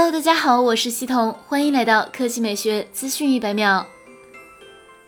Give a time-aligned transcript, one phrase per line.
[0.00, 3.84] Hello，大家好，我是西彤，欢迎来到科技美学资讯一百秒。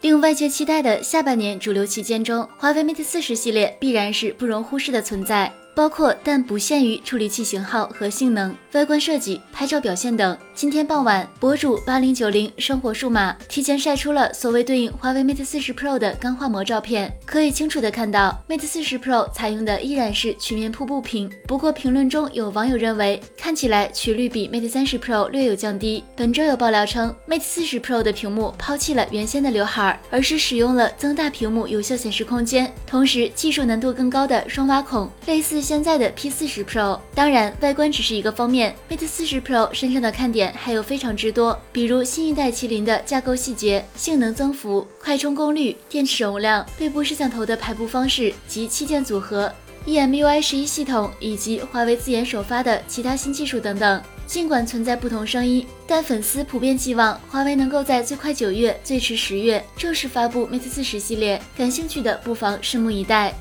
[0.00, 5.52] 令外界期待的下半年主流旗舰中，华为 Mate 四十系列必然是不容忽视的存在。
[5.76, 10.34] 包括但不限于处理器型号和性能、外观设计、拍照表现等。
[10.54, 21.30] 今天傍晚，博主八零九零生活数码提前晒出了所谓对应华为 Mate 四十 Pro 的钢化膜照片，可以清楚的看到，Mate 四十 Pro 采用的依然是曲面瀑布屏。
[21.46, 26.02] 不过评论中有网友认为，看起来曲率比 Mate 三十 Pro 略有降低。
[26.16, 35.65] 本周有爆料称，Mate 四十 Pro 的屏幕抛弃了原先的刘海，而是使用了增大屏幕有效显示空间，同时技术难度更高的双挖孔，类似。
[35.66, 49.52] 现在的 P 四十 Pro，当然外观只是一个方面，Mate 四十 Pro 身上的看点还有非常之多，比如新一代麒麟的架构细节、性能增幅、快充功率、电池容量、背部摄像头的排布方式及器件组合、
[49.86, 54.00] EMUI 十一系统以及华为自研首发的其他新技术等等。
[54.24, 63.34] 尽管存在不同声音，但粉丝普遍寄望华为能够在最快九月、最迟十月正式发布 Mate 四十系列，感兴趣的不妨拭目以待。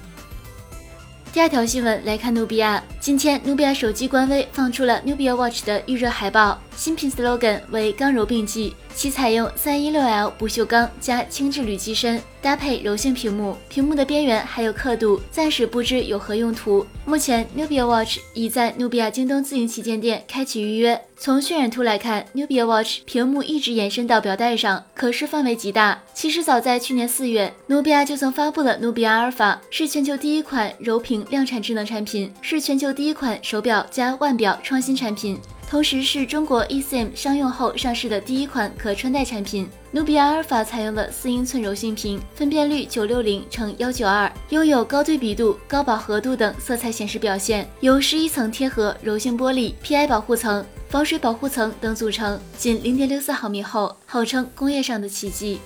[1.36, 2.82] 第二条新闻来看，努比亚。
[2.98, 8.76] 今天，努比亚手机官微放出了努比亚 Watch 的预热海报，新品 slogan 为“刚柔并济”。
[8.96, 16.86] 其采用三一六 L 不锈钢加轻质铝机身，搭配柔性屏幕，屏幕的边缘还有刻度，暂时不知有何用途。
[17.04, 21.02] 目前，Nubia Watch 已在努比亚京东自营旗舰店开启预约。
[21.18, 26.02] 从渲染图来看，Nubia Watch 屏幕一直延伸到表带上，可视范围极大。
[26.14, 35.38] 其实早在去年四月，努比亚就曾发布了努比亚阿尔法，是全球第一款柔屏量产智能产品，是全球第一款手表加腕表创新产品。
[35.68, 39.68] 同时是中国 eSIM 商用后上市的第一款可穿戴产品。
[39.92, 55.60] 努比亚阿尔法采用了四英寸柔性屏，分辨率九六零乘幺九二，拥有高对比度、高饱和度等色彩显示表现，由十一层贴合柔性玻璃、PI 保护层、防水保护层等组成，仅零点六四毫米厚，号称工业上的奇迹。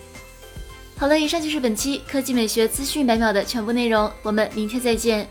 [0.98, 5.28] 好了，以上就是本期科技美学资讯百秒的全部内容，我们明天再见。